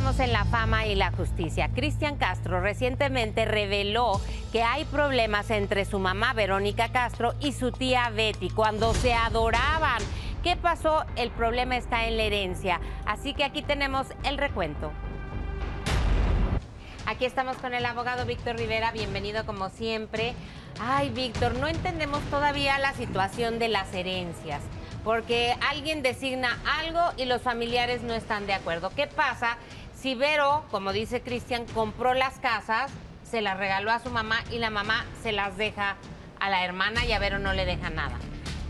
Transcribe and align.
en 0.00 0.32
la 0.32 0.46
fama 0.46 0.86
y 0.86 0.94
la 0.94 1.12
justicia. 1.12 1.68
Cristian 1.74 2.16
Castro 2.16 2.60
recientemente 2.60 3.44
reveló 3.44 4.18
que 4.50 4.62
hay 4.62 4.84
problemas 4.86 5.50
entre 5.50 5.84
su 5.84 5.98
mamá 5.98 6.32
Verónica 6.32 6.88
Castro 6.88 7.34
y 7.38 7.52
su 7.52 7.70
tía 7.70 8.08
Betty 8.08 8.48
cuando 8.48 8.94
se 8.94 9.12
adoraban. 9.12 10.02
¿Qué 10.42 10.56
pasó? 10.56 11.04
El 11.16 11.30
problema 11.30 11.76
está 11.76 12.06
en 12.06 12.16
la 12.16 12.22
herencia. 12.24 12.80
Así 13.04 13.34
que 13.34 13.44
aquí 13.44 13.60
tenemos 13.60 14.06
el 14.24 14.38
recuento. 14.38 14.90
Aquí 17.06 17.26
estamos 17.26 17.58
con 17.58 17.74
el 17.74 17.84
abogado 17.84 18.24
Víctor 18.24 18.56
Rivera, 18.56 18.92
bienvenido 18.92 19.44
como 19.44 19.68
siempre. 19.68 20.34
Ay, 20.80 21.10
Víctor, 21.10 21.56
no 21.56 21.68
entendemos 21.68 22.20
todavía 22.30 22.78
la 22.78 22.94
situación 22.94 23.58
de 23.58 23.68
las 23.68 23.92
herencias 23.92 24.62
porque 25.04 25.54
alguien 25.68 26.02
designa 26.02 26.58
algo 26.78 27.00
y 27.16 27.24
los 27.24 27.42
familiares 27.42 28.02
no 28.02 28.14
están 28.14 28.46
de 28.46 28.52
acuerdo. 28.52 28.90
¿Qué 28.94 29.06
pasa 29.06 29.56
si 30.00 30.14
Vero, 30.14 30.64
como 30.70 30.92
dice 30.92 31.20
Cristian, 31.20 31.66
compró 31.74 32.14
las 32.14 32.38
casas, 32.38 32.90
se 33.22 33.42
las 33.42 33.58
regaló 33.58 33.90
a 33.90 33.98
su 33.98 34.10
mamá 34.10 34.36
y 34.50 34.58
la 34.58 34.70
mamá 34.70 35.04
se 35.22 35.30
las 35.30 35.58
deja 35.58 35.96
a 36.40 36.48
la 36.48 36.64
hermana 36.64 37.04
y 37.04 37.12
a 37.12 37.18
Vero 37.18 37.38
no 37.38 37.52
le 37.52 37.66
deja 37.66 37.90
nada? 37.90 38.18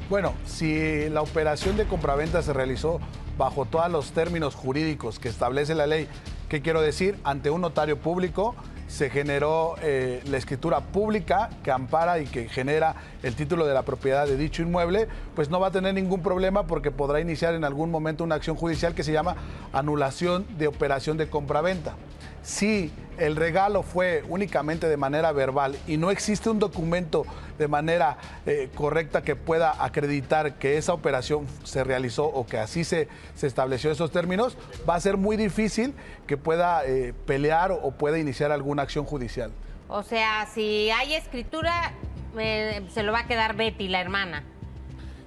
Bueno, 0.08 0.34
si 0.44 1.08
la 1.08 1.22
operación 1.22 1.76
de 1.76 1.86
compraventa 1.86 2.42
se 2.42 2.52
realizó 2.52 3.00
bajo 3.38 3.64
todos 3.64 3.88
los 3.90 4.10
términos 4.10 4.56
jurídicos 4.56 5.20
que 5.20 5.28
establece 5.28 5.76
la 5.76 5.86
ley, 5.86 6.08
¿qué 6.48 6.62
quiero 6.62 6.80
decir? 6.80 7.16
Ante 7.22 7.50
un 7.50 7.60
notario 7.60 8.00
público, 8.00 8.56
se 8.90 9.08
generó 9.08 9.76
eh, 9.82 10.20
la 10.28 10.36
escritura 10.36 10.80
pública 10.80 11.48
que 11.62 11.70
ampara 11.70 12.18
y 12.18 12.26
que 12.26 12.48
genera 12.48 12.96
el 13.22 13.36
título 13.36 13.64
de 13.66 13.72
la 13.72 13.82
propiedad 13.82 14.26
de 14.26 14.36
dicho 14.36 14.62
inmueble, 14.62 15.06
pues 15.36 15.48
no 15.48 15.60
va 15.60 15.68
a 15.68 15.70
tener 15.70 15.94
ningún 15.94 16.22
problema 16.22 16.66
porque 16.66 16.90
podrá 16.90 17.20
iniciar 17.20 17.54
en 17.54 17.64
algún 17.64 17.90
momento 17.90 18.24
una 18.24 18.34
acción 18.34 18.56
judicial 18.56 18.94
que 18.94 19.04
se 19.04 19.12
llama 19.12 19.36
anulación 19.72 20.44
de 20.58 20.66
operación 20.66 21.16
de 21.16 21.28
compraventa. 21.28 21.94
Si 22.42 22.90
el 23.18 23.36
regalo 23.36 23.82
fue 23.82 24.24
únicamente 24.28 24.88
de 24.88 24.96
manera 24.96 25.30
verbal 25.32 25.76
y 25.86 25.98
no 25.98 26.10
existe 26.10 26.48
un 26.48 26.58
documento 26.58 27.26
de 27.58 27.68
manera 27.68 28.16
eh, 28.46 28.70
correcta 28.74 29.22
que 29.22 29.36
pueda 29.36 29.84
acreditar 29.84 30.54
que 30.54 30.78
esa 30.78 30.94
operación 30.94 31.46
se 31.62 31.84
realizó 31.84 32.24
o 32.24 32.46
que 32.46 32.58
así 32.58 32.82
se, 32.82 33.08
se 33.34 33.46
estableció 33.46 33.90
esos 33.90 34.10
términos, 34.10 34.56
va 34.88 34.94
a 34.94 35.00
ser 35.00 35.18
muy 35.18 35.36
difícil 35.36 35.94
que 36.26 36.38
pueda 36.38 36.84
eh, 36.86 37.12
pelear 37.26 37.72
o 37.72 37.90
pueda 37.90 38.18
iniciar 38.18 38.52
alguna 38.52 38.82
acción 38.82 39.04
judicial. 39.04 39.52
O 39.88 40.02
sea, 40.02 40.46
si 40.54 40.90
hay 40.90 41.14
escritura, 41.14 41.92
eh, 42.38 42.86
se 42.94 43.02
lo 43.02 43.12
va 43.12 43.20
a 43.20 43.26
quedar 43.26 43.54
Betty, 43.56 43.88
la 43.88 44.00
hermana. 44.00 44.44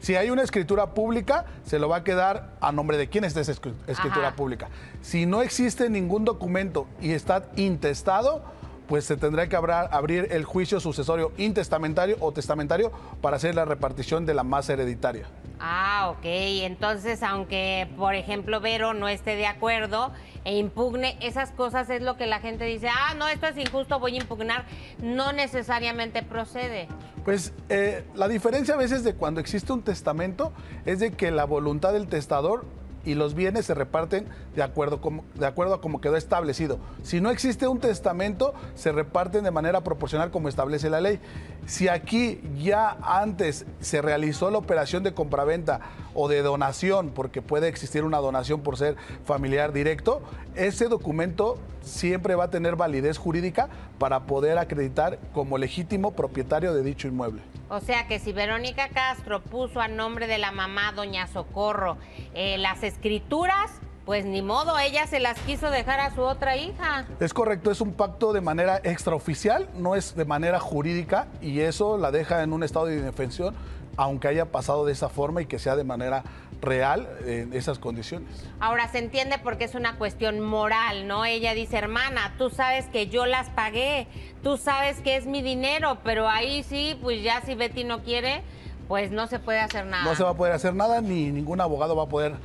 Si 0.04 0.18
hay 0.18 0.30
una 0.32 0.42
escritura 0.42 0.94
pública, 0.94 1.46
se 1.64 1.80
lo 1.80 1.88
va 1.88 1.96
a 1.96 2.04
quedar 2.04 2.50
a 2.60 2.74
nombre 2.74 2.98
de 2.98 3.08
quién 3.08 3.24
está 3.24 3.40
esa 3.40 3.54
escritura 3.54 4.36
pública. 4.36 4.68
Si 5.02 5.26
no 5.26 5.42
existe 5.42 5.90
ningún 5.90 6.26
documento 6.26 6.88
y 7.00 7.12
está 7.12 7.46
intestado, 7.56 8.44
pues 8.88 9.06
se 9.06 9.18
tendrá 9.18 9.48
que 9.48 9.56
abrir 9.56 10.28
el 10.32 10.44
juicio 10.44 10.80
sucesorio 10.80 11.32
intestamentario 11.38 12.18
o 12.20 12.32
testamentario 12.32 12.92
para 13.22 13.38
hacer 13.38 13.56
la 13.56 13.66
repartición 13.66 14.26
de 14.26 14.34
la 14.34 14.44
masa 14.44 14.74
hereditaria. 14.74 15.28
Ah, 15.60 16.10
ok. 16.12 16.26
Entonces, 16.26 17.24
aunque, 17.24 17.88
por 17.98 18.16
ejemplo, 18.16 18.60
Vero 18.60 18.94
no 18.94 19.08
esté 19.08 19.36
de 19.36 19.48
acuerdo 19.48 20.12
e 20.44 20.58
impugne, 20.58 21.18
esas 21.22 21.52
cosas 21.52 21.90
es 21.90 22.02
lo 22.02 22.18
que 22.18 22.28
la 22.28 22.40
gente 22.40 22.66
dice, 22.66 22.90
ah, 22.90 23.14
no, 23.16 23.28
esto 23.28 23.48
es 23.48 23.58
injusto, 23.58 24.00
voy 24.00 24.16
a 24.16 24.22
impugnar, 24.22 24.66
no 25.02 25.32
necesariamente 25.32 26.22
procede. 26.22 26.90
Pues 27.24 27.54
eh, 27.70 28.04
la 28.16 28.28
diferencia 28.28 28.74
a 28.74 28.78
veces 28.78 29.06
de 29.06 29.16
cuando 29.16 29.40
existe 29.40 29.72
un 29.72 29.84
testamento 29.84 30.52
es 30.86 31.00
de 31.00 31.12
que 31.12 31.32
la 31.32 31.46
voluntad 31.46 31.94
del 31.94 32.08
testador 32.08 32.66
y 33.06 33.16
los 33.16 33.34
bienes 33.34 33.66
se 33.66 33.74
reparten 33.74 34.28
de 34.56 34.64
acuerdo, 34.64 35.00
de 35.36 35.46
acuerdo 35.46 35.76
a 35.76 35.82
como 35.82 36.02
quedó 36.02 36.16
establecido. 36.16 36.80
Si 37.04 37.22
no 37.22 37.30
existe 37.30 37.68
un 37.68 37.80
testamento, 37.80 38.54
se 38.76 38.92
reparten 38.92 39.44
de 39.44 39.52
manera 39.52 39.82
proporcional 39.82 40.32
como 40.32 40.50
establece 40.50 40.90
la 40.90 41.02
ley. 41.02 41.20
Si 41.66 41.88
aquí 41.88 42.42
ya 42.58 42.98
antes 43.02 43.66
se 43.80 44.02
realizó 44.02 44.52
la 44.52 44.58
operación 44.58 45.04
de 45.04 45.14
compraventa 45.14 45.82
o 46.14 46.28
de 46.28 46.42
donación, 46.42 47.10
porque 47.10 47.42
puede 47.42 47.68
existir 47.68 48.04
una 48.04 48.20
donación 48.20 48.62
por 48.62 48.78
ser 48.78 48.96
familiar 49.26 49.74
directo, 49.74 50.22
ese 50.56 50.88
documento 50.88 51.58
siempre 51.82 52.36
va 52.36 52.46
a 52.46 52.50
tener 52.50 52.76
validez 52.76 53.18
jurídica 53.18 53.70
para 53.98 54.22
poder 54.26 54.58
acreditar 54.58 55.20
como 55.34 55.58
legítimo 55.58 56.12
propietario 56.12 56.74
de 56.74 56.84
dicho 56.84 57.08
inmueble. 57.08 57.42
O 57.70 57.80
sea 57.80 58.08
que 58.08 58.20
si 58.20 58.34
Verónica 58.34 58.90
Castro 58.90 59.42
puso 59.42 59.82
a 59.82 59.88
nombre 59.88 60.28
de 60.28 60.38
la 60.38 60.52
mamá 60.52 60.92
Doña 60.92 61.26
Socorro 61.28 61.98
eh, 62.36 62.58
las 62.60 62.84
escrituras, 62.94 63.72
pues 64.06 64.26
ni 64.26 64.42
modo, 64.42 64.78
ella 64.78 65.08
se 65.08 65.20
las 65.20 65.40
quiso 65.40 65.70
dejar 65.72 66.00
a 66.00 66.14
su 66.14 66.22
otra 66.22 66.58
hija. 66.58 67.06
Es 67.20 67.34
correcto, 67.34 67.72
es 67.72 67.82
un 67.82 67.94
pacto 67.94 68.34
de 68.34 68.42
manera 68.42 68.80
extraoficial, 68.84 69.68
no 69.76 69.96
es 69.96 70.16
de 70.16 70.26
manera 70.26 70.60
jurídica 70.60 71.28
y 71.42 71.62
eso 71.62 71.98
la 71.98 72.12
deja 72.12 72.44
en 72.44 72.54
un 72.54 72.64
estado 72.64 72.86
de 72.86 72.98
indefensión, 72.98 73.56
aunque 73.98 74.28
haya 74.28 74.46
pasado 74.46 74.86
de 74.86 74.92
esa 74.92 75.10
forma 75.10 75.42
y 75.42 75.46
que 75.46 75.58
sea 75.58 75.76
de 75.76 75.84
manera 75.84 76.24
real 76.62 77.08
en 77.26 77.54
esas 77.54 77.80
condiciones. 77.80 78.30
Ahora 78.60 78.90
se 78.90 79.00
entiende 79.00 79.38
porque 79.42 79.66
es 79.66 79.76
una 79.76 79.98
cuestión 79.98 80.40
moral, 80.40 81.08
¿no? 81.08 81.26
Ella 81.26 81.54
dice, 81.54 81.78
hermana, 81.78 82.36
tú 82.38 82.50
sabes 82.50 82.86
que 82.86 83.08
yo 83.08 83.26
las 83.26 83.50
pagué, 83.50 84.08
tú 84.44 84.58
sabes 84.58 85.02
que 85.02 85.16
es 85.16 85.26
mi 85.26 85.42
dinero, 85.42 85.98
pero 86.04 86.30
ahí 86.30 86.64
sí, 86.64 86.98
pues 87.02 87.24
ya 87.24 87.42
si 87.42 87.56
Betty 87.56 87.84
no 87.86 88.04
quiere, 88.04 88.44
pues 88.88 89.12
no 89.12 89.28
se 89.28 89.40
puede 89.40 89.60
hacer 89.60 89.86
nada. 89.86 90.04
No 90.04 90.16
se 90.16 90.24
va 90.24 90.32
a 90.32 90.36
poder 90.36 90.54
hacer 90.54 90.74
nada, 90.74 91.02
ni 91.02 91.32
ningún 91.32 91.62
abogado 91.62 91.96
va 91.96 92.04
a 92.04 92.10
poder 92.10 92.36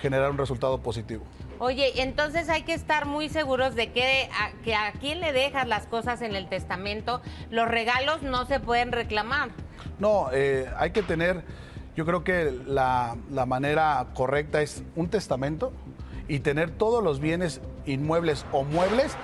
generar 0.00 0.30
un 0.30 0.38
resultado 0.38 0.78
positivo. 0.78 1.24
Oye, 1.58 2.02
entonces 2.02 2.48
hay 2.48 2.62
que 2.62 2.74
estar 2.74 3.06
muy 3.06 3.28
seguros 3.28 3.74
de 3.74 3.92
que 3.92 4.28
a, 4.32 4.52
que 4.62 4.74
a 4.74 4.92
quién 4.92 5.20
le 5.20 5.32
dejas 5.32 5.66
las 5.66 5.86
cosas 5.86 6.22
en 6.22 6.36
el 6.36 6.48
testamento. 6.48 7.20
Los 7.50 7.68
regalos 7.68 8.22
no 8.22 8.46
se 8.46 8.60
pueden 8.60 8.92
reclamar. 8.92 9.50
No, 9.98 10.28
eh, 10.32 10.70
hay 10.76 10.92
que 10.92 11.02
tener 11.02 11.44
yo 11.98 12.06
creo 12.06 12.22
que 12.22 12.56
la, 12.64 13.16
manera 13.44 14.06
correcta 14.14 14.62
es 14.62 14.84
un 14.94 15.08
testamento 15.08 15.72
y 16.28 16.38
tener 16.38 16.70
todos 16.70 17.02
los 17.02 17.18
bienes 17.18 17.60
inmuebles 17.86 18.46
o 18.52 18.62
muebles 18.62 19.16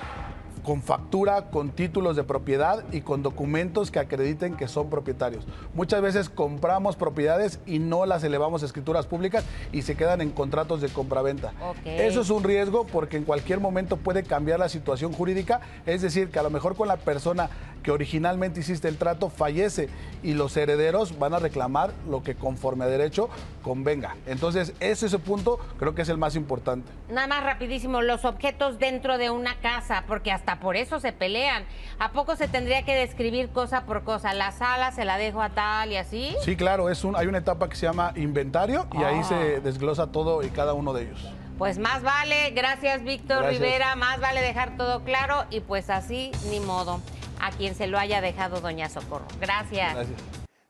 con 0.64 0.82
factura, 0.82 1.50
con 1.50 1.70
títulos 1.70 2.16
de 2.16 2.24
propiedad 2.24 2.82
y 2.90 3.02
con 3.02 3.22
documentos 3.22 3.90
que 3.90 4.00
acrediten 4.00 4.56
que 4.56 4.66
son 4.66 4.90
propietarios. 4.90 5.46
Muchas 5.74 6.02
veces 6.02 6.28
compramos 6.28 6.96
propiedades 6.96 7.60
y 7.66 7.78
no 7.78 8.06
las 8.06 8.24
elevamos 8.24 8.62
a 8.62 8.66
escrituras 8.66 9.06
públicas 9.06 9.44
y 9.72 9.82
se 9.82 9.94
quedan 9.94 10.20
en 10.22 10.30
contratos 10.30 10.80
de 10.80 10.88
compraventa. 10.88 11.52
Eso 11.84 12.22
es 12.22 12.30
un 12.30 12.42
riesgo 12.42 12.86
porque 12.86 13.18
en 13.18 13.24
cualquier 13.24 13.60
momento 13.60 13.98
puede 13.98 14.24
cambiar 14.24 14.58
la 14.58 14.68
situación 14.68 15.12
jurídica, 15.12 15.60
es 15.86 16.02
decir, 16.02 16.30
que 16.30 16.38
a 16.38 16.42
lo 16.42 16.50
mejor 16.50 16.74
con 16.74 16.88
la 16.88 16.96
persona 16.96 17.50
que 17.84 17.90
originalmente 17.90 18.60
hiciste 18.60 18.88
el 18.88 18.96
trato 18.96 19.28
fallece 19.28 19.90
y 20.22 20.32
los 20.32 20.56
herederos 20.56 21.18
van 21.18 21.34
a 21.34 21.38
reclamar 21.38 21.92
lo 22.08 22.22
que 22.22 22.34
conforme 22.34 22.86
a 22.86 22.88
derecho 22.88 23.28
convenga. 23.62 24.16
Entonces, 24.26 24.72
ese, 24.80 25.06
ese 25.06 25.18
punto 25.18 25.58
creo 25.78 25.94
que 25.94 26.02
es 26.02 26.08
el 26.08 26.16
más 26.16 26.34
importante. 26.34 26.90
Nada 27.10 27.26
más 27.26 27.44
rapidísimo, 27.44 28.00
los 28.00 28.24
objetos 28.24 28.78
dentro 28.78 29.18
de 29.18 29.28
una 29.28 29.60
casa, 29.60 30.04
porque 30.08 30.32
hasta 30.32 30.53
por 30.60 30.76
eso 30.76 31.00
se 31.00 31.12
pelean. 31.12 31.64
¿A 31.98 32.12
poco 32.12 32.36
se 32.36 32.48
tendría 32.48 32.84
que 32.84 32.94
describir 32.94 33.50
cosa 33.50 33.84
por 33.84 34.04
cosa? 34.04 34.34
La 34.34 34.52
sala 34.52 34.92
se 34.92 35.04
la 35.04 35.18
dejo 35.18 35.42
a 35.42 35.50
tal 35.50 35.92
y 35.92 35.96
así. 35.96 36.36
Sí, 36.42 36.56
claro, 36.56 36.90
es 36.90 37.04
un, 37.04 37.16
hay 37.16 37.26
una 37.26 37.38
etapa 37.38 37.68
que 37.68 37.76
se 37.76 37.86
llama 37.86 38.12
inventario 38.16 38.86
y 38.92 39.02
ahí 39.02 39.22
se 39.24 39.34
ah. 39.34 39.60
desglosa 39.60 40.12
todo 40.12 40.42
y 40.42 40.50
cada 40.50 40.74
uno 40.74 40.92
de 40.92 41.04
ellos. 41.04 41.32
Pues 41.58 41.78
más 41.78 42.02
vale, 42.02 42.50
gracias 42.50 43.04
Víctor 43.04 43.46
Rivera, 43.46 43.94
más 43.94 44.18
vale 44.20 44.40
dejar 44.40 44.76
todo 44.76 45.04
claro 45.04 45.44
y 45.50 45.60
pues 45.60 45.88
así 45.88 46.32
ni 46.50 46.58
modo 46.58 47.00
a 47.40 47.50
quien 47.52 47.76
se 47.76 47.86
lo 47.86 47.98
haya 47.98 48.20
dejado 48.20 48.60
Doña 48.60 48.88
Socorro. 48.88 49.26
Gracias. 49.40 49.94
Gracias. 49.94 50.20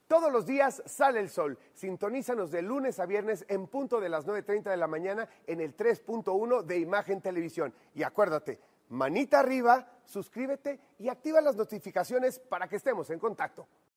Todos 0.07 0.31
los 0.31 0.45
días 0.45 0.83
sale 0.85 1.21
el 1.21 1.31
sol. 1.31 1.59
Sintonízanos 1.73 2.51
de 2.51 2.61
lunes 2.61 3.01
a 3.01 3.07
viernes 3.07 3.47
en 3.49 3.67
punto 3.67 4.01
de 4.01 4.11
las 4.11 4.27
9.30 4.27 4.65
de 4.65 4.77
la 4.77 4.87
mañana 4.87 5.29
en 5.47 5.61
el 5.61 5.75
3.1 5.75 6.63
de 6.63 6.79
Imagen 6.79 7.23
Televisión. 7.23 7.73
Y 7.95 8.03
acuérdate, 8.03 8.61
manita 8.89 9.41
arriba, 9.41 9.89
suscríbete 10.05 10.81
y 10.99 11.09
activa 11.09 11.41
las 11.41 11.57
notificaciones 11.57 12.39
para 12.39 12.69
que 12.69 12.77
estemos 12.77 13.11
en 13.11 13.19
contacto. 13.19 13.67